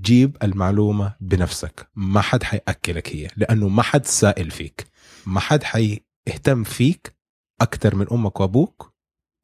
[0.00, 1.88] جيب المعلومة بنفسك.
[1.96, 4.86] ما حد حيأكلك هي لأنه ما حد سائل فيك.
[5.26, 7.14] ما حد حيهتم فيك
[7.60, 8.92] أكثر من أمك وأبوك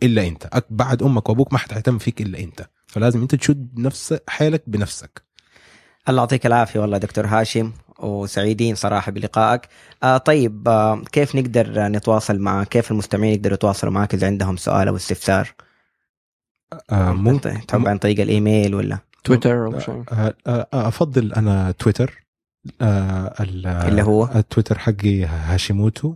[0.03, 0.63] إلا أنت.
[0.71, 2.69] بعد أمك وأبوك ما حد حيهتم فيك إلا أنت.
[2.87, 5.23] فلازم أنت تشد نفس حيلك بنفسك.
[6.09, 9.69] الله يعطيك العافية والله دكتور هاشم وسعيدين صراحة بلقائك.
[10.03, 14.89] آه طيب آه كيف نقدر نتواصل معك كيف المستمعين يقدروا يتواصلوا معك إذا عندهم سؤال
[14.89, 15.55] أو استفسار؟
[16.91, 17.67] آه ممكن.
[17.67, 20.05] تحب عن طريق الإيميل ولا؟ تويتر أو شيء.
[20.13, 22.27] آه، آه، آه، أفضل أنا تويتر
[22.81, 26.15] ال- اللي هو؟ التويتر حقي هاشيموتو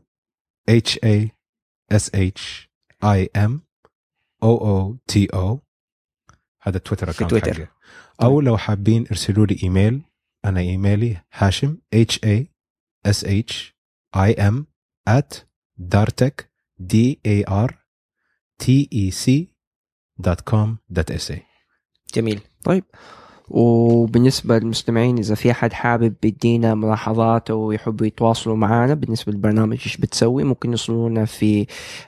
[0.68, 1.30] H A
[1.92, 2.70] S H
[3.04, 3.60] I M
[4.42, 5.60] O O T O
[6.62, 7.54] هذا التويتر في account تويتر.
[7.54, 7.68] حقي.
[8.22, 10.02] أو لو حابين ارسلوا لي إيميل
[10.44, 12.52] أنا إيميلي هاشم H A
[13.06, 13.76] S H
[14.16, 14.66] I M
[15.10, 15.36] at
[15.94, 16.44] dartek
[16.92, 16.94] d
[17.26, 17.70] a r
[18.62, 19.24] t e c
[20.26, 21.34] dot com dot sa
[22.14, 22.40] جميل.
[22.64, 22.84] طيب.
[23.48, 29.96] وبالنسبة للمستمعين إذا في أحد حابب يدينا ملاحظات أو يحبوا يتواصلوا معنا بالنسبة للبرنامج إيش
[29.96, 31.66] بتسوي ممكن يوصلونا في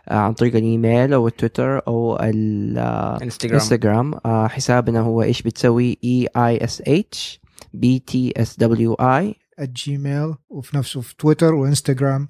[0.09, 6.39] آه، عن طريق الإيميل أو التويتر أو انستغرام الانستغرام آه، حسابنا هو إيش بتسوي؟ E
[6.39, 7.39] I S H
[7.77, 9.35] B T S W I.
[9.61, 12.29] الجيميل وفي نفسه في تويتر وإنستغرام.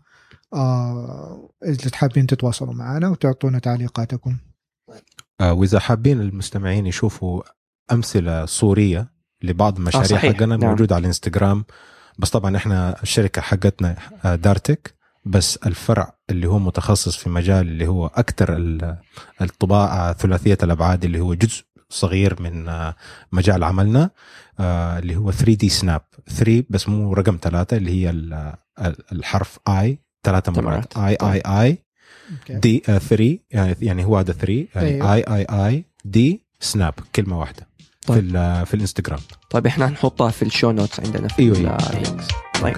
[0.55, 4.37] آه إذا حابين تتواصلوا معنا وتعطونا تعليقاتكم.
[5.41, 7.43] آه، وإذا حابين المستمعين يشوفوا
[7.93, 9.11] أمثلة صوريه
[9.43, 10.71] لبعض المشاريع صحيح، حقنا نعم.
[10.71, 11.65] موجودة على الإنستغرام
[12.19, 17.87] بس طبعا إحنا الشركة حقتنا آه، دارتك بس الفرع اللي هو متخصص في مجال اللي
[17.87, 18.97] هو أكثر ال-
[19.43, 22.97] الطباعة ثلاثية الأبعاد اللي هو جزء صغير من آه،
[23.33, 24.11] مجال عملنا
[24.61, 28.97] آه، اللي هو 3 D Snap 3 بس مو رقم ثلاثة اللي هي ال- ال-
[29.13, 30.97] الحرف I ثلاثة مرات.
[30.97, 31.79] I I I
[32.33, 32.55] okay.
[32.55, 35.15] D 3 يعني يعني هو هذا 3 يعني أيوه.
[35.15, 37.68] I I I D Snap كلمة واحدة في
[38.09, 38.37] طيب.
[38.37, 42.17] ال- في الإنستغرام طيب إحنا هنحطها في ال show notes عندنا في ال- أيوة.
[42.63, 42.77] طيب